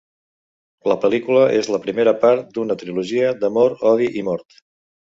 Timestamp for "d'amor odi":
3.45-4.13